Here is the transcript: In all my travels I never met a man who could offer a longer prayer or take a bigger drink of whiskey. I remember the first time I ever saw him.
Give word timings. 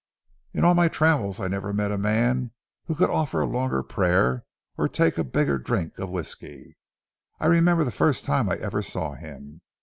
In 0.51 0.65
all 0.65 0.73
my 0.73 0.87
travels 0.87 1.39
I 1.39 1.47
never 1.47 1.71
met 1.71 1.91
a 1.91 1.97
man 1.99 2.53
who 2.85 2.95
could 2.95 3.11
offer 3.11 3.39
a 3.39 3.45
longer 3.45 3.83
prayer 3.83 4.45
or 4.75 4.89
take 4.89 5.19
a 5.19 5.23
bigger 5.23 5.59
drink 5.59 5.99
of 5.99 6.09
whiskey. 6.09 6.75
I 7.39 7.45
remember 7.45 7.83
the 7.83 7.91
first 7.91 8.25
time 8.25 8.49
I 8.49 8.55
ever 8.57 8.81
saw 8.81 9.13
him. 9.13 9.61